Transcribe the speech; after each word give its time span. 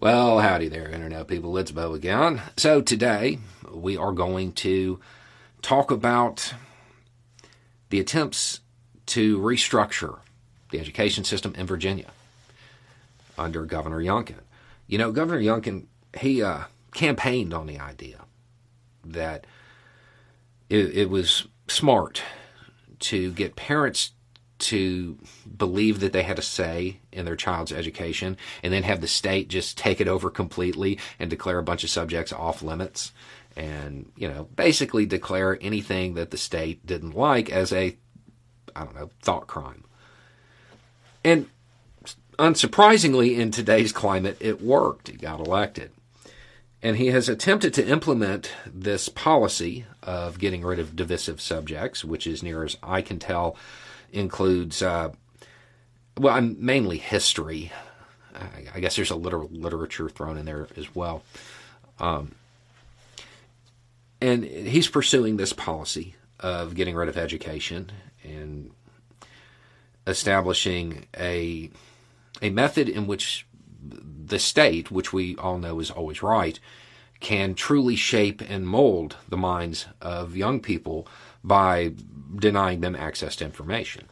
Well, 0.00 0.38
howdy 0.38 0.68
there, 0.68 0.88
Internet 0.88 1.26
people. 1.26 1.58
It's 1.58 1.72
Bo 1.72 1.92
again. 1.92 2.40
So, 2.56 2.80
today 2.80 3.40
we 3.68 3.96
are 3.96 4.12
going 4.12 4.52
to 4.52 5.00
talk 5.60 5.90
about 5.90 6.54
the 7.90 7.98
attempts 7.98 8.60
to 9.06 9.40
restructure 9.40 10.20
the 10.70 10.78
education 10.78 11.24
system 11.24 11.52
in 11.56 11.66
Virginia 11.66 12.12
under 13.36 13.64
Governor 13.64 13.98
Youngkin. 13.98 14.38
You 14.86 14.98
know, 14.98 15.10
Governor 15.10 15.40
Youngkin, 15.40 15.86
he 16.16 16.44
uh, 16.44 16.66
campaigned 16.94 17.52
on 17.52 17.66
the 17.66 17.80
idea 17.80 18.20
that 19.04 19.48
it, 20.70 20.96
it 20.96 21.10
was 21.10 21.48
smart 21.66 22.22
to 23.00 23.32
get 23.32 23.56
parents 23.56 24.12
to 24.58 25.18
believe 25.56 26.00
that 26.00 26.12
they 26.12 26.22
had 26.22 26.38
a 26.38 26.42
say 26.42 26.98
in 27.12 27.24
their 27.24 27.36
child's 27.36 27.72
education 27.72 28.36
and 28.62 28.72
then 28.72 28.82
have 28.82 29.00
the 29.00 29.08
state 29.08 29.48
just 29.48 29.78
take 29.78 30.00
it 30.00 30.08
over 30.08 30.30
completely 30.30 30.98
and 31.18 31.30
declare 31.30 31.58
a 31.58 31.62
bunch 31.62 31.84
of 31.84 31.90
subjects 31.90 32.32
off 32.32 32.62
limits 32.62 33.12
and 33.56 34.10
you 34.16 34.28
know 34.28 34.44
basically 34.56 35.06
declare 35.06 35.58
anything 35.60 36.14
that 36.14 36.30
the 36.30 36.36
state 36.36 36.84
didn't 36.84 37.12
like 37.12 37.50
as 37.50 37.72
a 37.72 37.96
i 38.74 38.84
don't 38.84 38.94
know 38.94 39.10
thought 39.22 39.46
crime. 39.46 39.84
And 41.24 41.48
unsurprisingly 42.38 43.36
in 43.36 43.50
today's 43.50 43.92
climate 43.92 44.36
it 44.40 44.62
worked. 44.62 45.08
He 45.08 45.16
got 45.16 45.40
elected 45.40 45.90
and 46.82 46.96
he 46.96 47.08
has 47.08 47.28
attempted 47.28 47.74
to 47.74 47.86
implement 47.86 48.52
this 48.66 49.08
policy 49.08 49.84
of 50.02 50.38
getting 50.38 50.64
rid 50.64 50.78
of 50.78 50.96
divisive 50.96 51.40
subjects 51.40 52.04
which 52.04 52.26
as 52.26 52.42
near 52.42 52.64
as 52.64 52.76
i 52.82 53.02
can 53.02 53.18
tell 53.18 53.56
includes, 54.12 54.82
uh, 54.82 55.10
well, 56.16 56.40
mainly 56.40 56.98
history. 56.98 57.72
I 58.72 58.78
guess 58.78 58.94
there's 58.94 59.10
a 59.10 59.16
literal 59.16 59.48
literature 59.50 60.08
thrown 60.08 60.38
in 60.38 60.44
there 60.44 60.68
as 60.76 60.94
well. 60.94 61.24
Um, 61.98 62.32
and 64.20 64.44
he's 64.44 64.86
pursuing 64.86 65.36
this 65.36 65.52
policy 65.52 66.14
of 66.38 66.76
getting 66.76 66.94
rid 66.94 67.08
of 67.08 67.16
education 67.16 67.90
and 68.22 68.70
establishing 70.06 71.06
a 71.16 71.70
a 72.40 72.50
method 72.50 72.88
in 72.88 73.08
which 73.08 73.44
the 74.28 74.38
state, 74.38 74.90
which 74.90 75.12
we 75.12 75.36
all 75.36 75.58
know 75.58 75.80
is 75.80 75.90
always 75.90 76.22
right, 76.22 76.58
can 77.20 77.54
truly 77.54 77.96
shape 77.96 78.40
and 78.48 78.66
mold 78.66 79.16
the 79.28 79.36
minds 79.36 79.86
of 80.00 80.36
young 80.36 80.60
people 80.60 81.06
by 81.42 81.92
denying 82.36 82.80
them 82.80 82.94
access 82.94 83.36
to 83.36 83.44
information. 83.44 84.06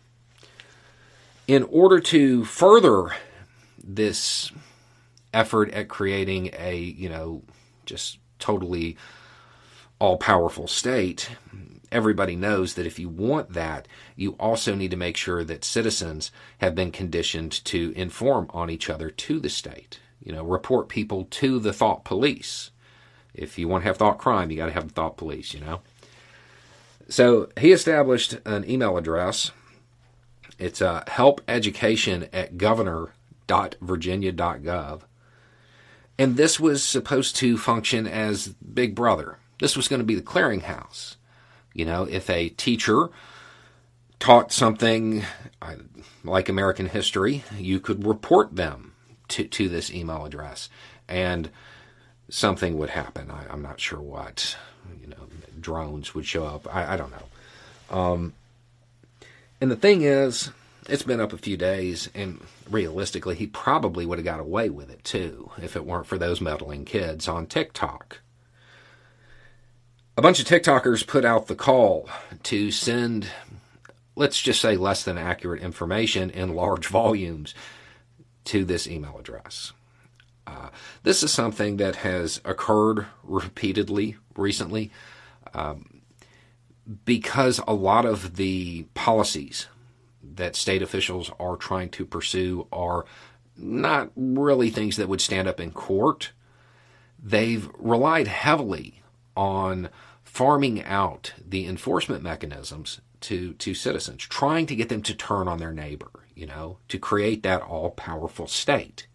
In 1.46 1.62
order 1.64 2.00
to 2.00 2.44
further 2.44 3.14
this 3.82 4.50
effort 5.32 5.70
at 5.70 5.88
creating 5.88 6.50
a, 6.58 6.76
you 6.76 7.08
know, 7.08 7.42
just 7.84 8.18
totally 8.38 8.96
all 10.00 10.16
powerful 10.16 10.66
state, 10.66 11.30
everybody 11.92 12.34
knows 12.34 12.74
that 12.74 12.86
if 12.86 12.98
you 12.98 13.08
want 13.08 13.52
that, 13.52 13.86
you 14.16 14.32
also 14.32 14.74
need 14.74 14.90
to 14.90 14.96
make 14.96 15.16
sure 15.16 15.44
that 15.44 15.64
citizens 15.64 16.32
have 16.58 16.74
been 16.74 16.90
conditioned 16.90 17.64
to 17.64 17.92
inform 17.94 18.50
on 18.50 18.68
each 18.68 18.90
other 18.90 19.10
to 19.10 19.38
the 19.38 19.48
state. 19.48 20.00
You 20.22 20.32
know, 20.32 20.44
report 20.44 20.88
people 20.88 21.26
to 21.30 21.58
the 21.58 21.72
thought 21.72 22.04
police. 22.04 22.70
If 23.34 23.58
you 23.58 23.68
want 23.68 23.84
to 23.84 23.88
have 23.88 23.98
thought 23.98 24.18
crime, 24.18 24.50
you 24.50 24.56
got 24.56 24.66
to 24.66 24.72
have 24.72 24.88
the 24.88 24.94
thought 24.94 25.16
police, 25.16 25.54
you 25.54 25.60
know. 25.60 25.80
So 27.08 27.48
he 27.58 27.72
established 27.72 28.36
an 28.44 28.68
email 28.68 28.96
address. 28.96 29.52
It's 30.58 30.82
uh, 30.82 31.04
helpeducation 31.06 32.28
at 32.32 32.58
governor.virginia.gov. 32.58 35.02
And 36.18 36.36
this 36.36 36.58
was 36.58 36.82
supposed 36.82 37.36
to 37.36 37.58
function 37.58 38.06
as 38.06 38.48
Big 38.48 38.94
Brother. 38.94 39.36
This 39.60 39.76
was 39.76 39.88
going 39.88 40.00
to 40.00 40.06
be 40.06 40.14
the 40.14 40.22
clearinghouse. 40.22 41.16
You 41.74 41.84
know, 41.84 42.04
if 42.04 42.30
a 42.30 42.48
teacher 42.48 43.10
taught 44.18 44.50
something 44.50 45.24
like 46.24 46.48
American 46.48 46.86
history, 46.86 47.44
you 47.58 47.80
could 47.80 48.06
report 48.06 48.56
them 48.56 48.94
to, 49.28 49.44
to 49.44 49.68
this 49.68 49.92
email 49.92 50.24
address. 50.24 50.68
And 51.08 51.50
something 52.28 52.78
would 52.78 52.90
happen. 52.90 53.30
I, 53.30 53.52
am 53.52 53.62
not 53.62 53.80
sure 53.80 54.00
what. 54.00 54.56
You 55.00 55.08
know, 55.08 55.16
drones 55.60 56.14
would 56.14 56.26
show 56.26 56.44
up. 56.44 56.74
I, 56.74 56.94
I 56.94 56.96
don't 56.96 57.10
know. 57.10 57.96
Um, 57.96 58.34
and 59.60 59.70
the 59.70 59.76
thing 59.76 60.02
is, 60.02 60.50
it's 60.88 61.02
been 61.02 61.20
up 61.20 61.32
a 61.32 61.38
few 61.38 61.56
days, 61.56 62.08
and 62.14 62.40
realistically, 62.70 63.34
he 63.34 63.46
probably 63.46 64.06
would 64.06 64.18
have 64.18 64.24
got 64.24 64.40
away 64.40 64.70
with 64.70 64.90
it 64.90 65.02
too 65.04 65.50
if 65.60 65.76
it 65.76 65.84
weren't 65.84 66.06
for 66.06 66.18
those 66.18 66.40
meddling 66.40 66.84
kids 66.84 67.28
on 67.28 67.46
TikTok. 67.46 68.20
A 70.16 70.22
bunch 70.22 70.40
of 70.40 70.46
TikTokers 70.46 71.06
put 71.06 71.24
out 71.24 71.46
the 71.46 71.54
call 71.54 72.08
to 72.44 72.70
send, 72.70 73.28
let's 74.14 74.40
just 74.40 74.60
say, 74.60 74.76
less 74.76 75.04
than 75.04 75.18
accurate 75.18 75.62
information 75.62 76.30
in 76.30 76.54
large 76.54 76.86
volumes 76.88 77.54
to 78.46 78.64
this 78.64 78.86
email 78.86 79.16
address. 79.18 79.72
Uh, 80.46 80.68
this 81.02 81.22
is 81.22 81.32
something 81.32 81.76
that 81.76 81.96
has 81.96 82.40
occurred 82.44 83.06
repeatedly 83.24 84.16
recently 84.36 84.90
um, 85.54 86.02
because 87.04 87.60
a 87.66 87.74
lot 87.74 88.04
of 88.04 88.36
the 88.36 88.84
policies 88.94 89.66
that 90.22 90.54
state 90.54 90.82
officials 90.82 91.30
are 91.40 91.56
trying 91.56 91.88
to 91.88 92.04
pursue 92.04 92.66
are 92.72 93.04
not 93.56 94.10
really 94.14 94.70
things 94.70 94.96
that 94.96 95.08
would 95.08 95.20
stand 95.20 95.48
up 95.48 95.60
in 95.60 95.72
court. 95.72 96.32
They've 97.20 97.68
relied 97.78 98.28
heavily 98.28 99.02
on 99.36 99.88
farming 100.22 100.82
out 100.84 101.32
the 101.44 101.66
enforcement 101.66 102.22
mechanisms 102.22 103.00
to, 103.22 103.54
to 103.54 103.74
citizens, 103.74 104.22
trying 104.22 104.66
to 104.66 104.76
get 104.76 104.88
them 104.88 105.02
to 105.02 105.14
turn 105.14 105.48
on 105.48 105.58
their 105.58 105.72
neighbor, 105.72 106.10
you 106.34 106.46
know, 106.46 106.78
to 106.88 106.98
create 106.98 107.42
that 107.42 107.62
all 107.62 107.90
powerful 107.90 108.46
state 108.46 109.06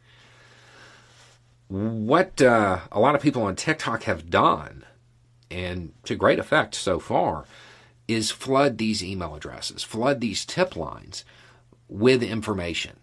what 1.72 2.42
uh, 2.42 2.80
a 2.92 3.00
lot 3.00 3.16
of 3.16 3.22
people 3.22 3.44
on 3.44 3.56
TikTok 3.56 4.04
have 4.04 4.30
done, 4.30 4.84
and 5.50 5.94
to 6.04 6.16
great 6.16 6.38
effect 6.38 6.76
so 6.76 7.00
far, 7.00 7.46
is 8.10 8.30
flood 8.30 8.78
these 8.78 9.02
email 9.02 9.36
addresses, 9.36 9.82
flood 9.82 10.20
these 10.20 10.46
tip 10.46 10.76
lines 10.76 11.24
with 11.88 12.22
information. 12.22 12.98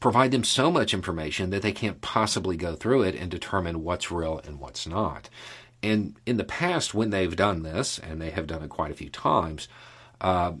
Provide 0.00 0.32
them 0.32 0.42
so 0.42 0.72
much 0.72 0.92
information 0.92 1.50
that 1.50 1.62
they 1.62 1.70
can't 1.70 2.00
possibly 2.00 2.56
go 2.56 2.74
through 2.74 3.02
it 3.02 3.14
and 3.14 3.30
determine 3.30 3.84
what's 3.84 4.10
real 4.10 4.40
and 4.44 4.58
what's 4.58 4.88
not. 4.88 5.30
And 5.80 6.16
in 6.26 6.36
the 6.36 6.44
past, 6.44 6.94
when 6.94 7.10
they've 7.10 7.36
done 7.36 7.62
this, 7.62 8.00
and 8.00 8.20
they 8.20 8.30
have 8.30 8.48
done 8.48 8.64
it 8.64 8.70
quite 8.70 8.90
a 8.90 8.94
few 8.94 9.08
times, 9.08 9.68
uh, 10.20 10.52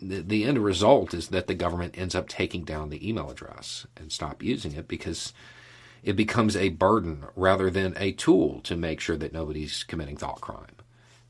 the, 0.00 0.20
the 0.20 0.44
end 0.44 0.58
result 0.58 1.14
is 1.14 1.28
that 1.28 1.46
the 1.46 1.54
government 1.54 1.98
ends 1.98 2.14
up 2.14 2.28
taking 2.28 2.64
down 2.64 2.90
the 2.90 3.08
email 3.08 3.30
address 3.30 3.86
and 3.96 4.10
stop 4.10 4.42
using 4.42 4.72
it 4.72 4.88
because 4.88 5.32
it 6.02 6.14
becomes 6.14 6.56
a 6.56 6.70
burden 6.70 7.24
rather 7.36 7.70
than 7.70 7.94
a 7.98 8.12
tool 8.12 8.60
to 8.62 8.76
make 8.76 9.00
sure 9.00 9.16
that 9.16 9.32
nobody's 9.32 9.84
committing 9.84 10.16
thought 10.16 10.40
crime. 10.40 10.76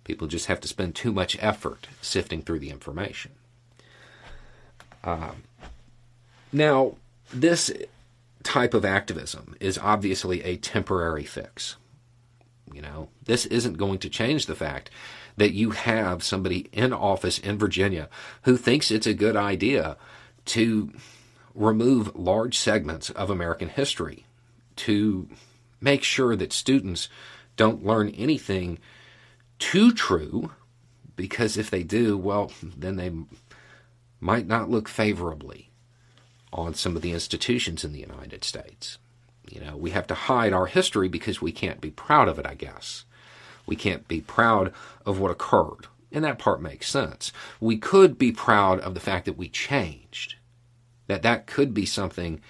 People 0.05 0.29
just 0.29 0.47
have 0.47 0.61
to 0.61 0.69
spend 0.69 0.95
too 0.95 1.13
much 1.13 1.37
effort 1.41 1.89
sifting 2.01 2.43
through 2.43 2.61
the 2.61 2.71
information. 2.71 3.33
Uh, 5.03 5.33
now, 6.53 6.95
this 7.33 7.71
type 8.43 8.75
of 8.75 8.85
activism 8.85 9.55
is 9.61 9.79
obviously 9.79 10.43
a 10.43 10.57
temporary 10.57 11.25
fix. 11.25 11.77
You 12.73 12.83
know, 12.83 13.09
this 13.25 13.47
isn't 13.47 13.79
going 13.79 13.99
to 13.99 14.09
change 14.09 14.47
the 14.47 14.55
fact 14.55 14.91
that 15.37 15.53
you 15.53 15.71
have 15.71 16.23
somebody 16.23 16.69
in 16.73 16.93
office 16.93 17.39
in 17.39 17.59
Virginia 17.59 18.09
who 18.43 18.57
thinks 18.57 18.91
it's 18.91 19.07
a 19.07 19.15
good 19.15 19.37
idea 19.37 19.97
to 20.47 20.93
remove 21.55 22.15
large 22.15 22.57
segments 22.59 23.11
of 23.11 23.31
American 23.31 23.69
history 23.69 24.25
to 24.77 25.29
make 25.81 26.03
sure 26.03 26.37
that 26.37 26.53
students 26.53 27.09
don't 27.57 27.85
learn 27.85 28.09
anything 28.11 28.79
too 29.59 29.93
true, 29.93 30.53
because 31.17 31.57
if 31.57 31.71
they 31.71 31.83
do, 31.83 32.17
well, 32.17 32.51
then 32.63 32.97
they 32.97 33.13
might 34.21 34.47
not 34.47 34.71
look 34.71 34.89
favorably 34.89 35.71
on 36.53 36.75
some 36.75 36.97
of 36.97 37.03
the 37.03 37.13
institutions 37.13 37.85
in 37.85 37.93
the 37.93 38.01
United 38.01 38.43
States. 38.45 38.99
You 39.49 39.61
know, 39.61 39.77
we 39.77 39.91
have 39.91 40.07
to 40.09 40.15
hide 40.15 40.53
our 40.53 40.67
history 40.67 41.09
because 41.09 41.43
we 41.43 41.53
can't 41.53 41.81
be 41.81 41.91
proud 41.91 42.29
of 42.29 42.39
it, 42.39 42.47
I 42.47 42.55
guess. 42.55 43.05
We 43.67 43.77
can't 43.77 44.07
be 44.09 44.21
proud 44.21 44.73
of 45.07 45.19
what 45.19 45.31
occurred. 45.31 45.87
And 46.13 46.25
that 46.25 46.39
part 46.39 46.61
makes 46.61 46.89
sense. 46.89 47.33
We 47.61 47.77
could 47.79 48.19
be 48.19 48.33
proud 48.33 48.81
of 48.81 48.95
the 48.95 49.01
fact 49.01 49.27
that 49.27 49.37
we 49.37 49.49
changed. 49.49 50.37
That 51.07 51.23
that 51.23 51.47
could 51.47 51.73
be 51.73 51.87
something 51.87 52.41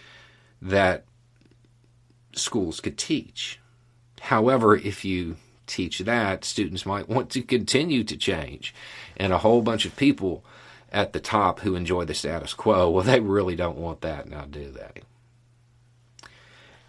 that 0.62 1.04
schools 2.32 2.80
could 2.80 2.98
teach. 2.98 3.60
However, 4.20 4.76
if 4.76 5.04
you 5.04 5.36
teach 5.66 6.00
that, 6.00 6.44
students 6.44 6.84
might 6.84 7.08
want 7.08 7.30
to 7.30 7.42
continue 7.42 8.04
to 8.04 8.16
change. 8.16 8.74
And 9.16 9.32
a 9.32 9.38
whole 9.38 9.62
bunch 9.62 9.84
of 9.84 9.96
people 9.96 10.44
at 10.92 11.12
the 11.12 11.20
top 11.20 11.60
who 11.60 11.74
enjoy 11.74 12.04
the 12.04 12.14
status 12.14 12.52
quo, 12.52 12.90
well, 12.90 13.04
they 13.04 13.20
really 13.20 13.56
don't 13.56 13.78
want 13.78 14.00
that 14.00 14.28
now, 14.28 14.44
do 14.44 14.70
they? 14.70 15.02